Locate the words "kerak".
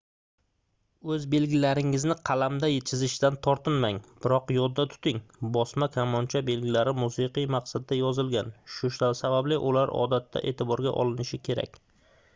11.51-11.79